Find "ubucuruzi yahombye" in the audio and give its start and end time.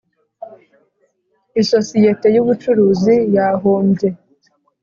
2.41-4.09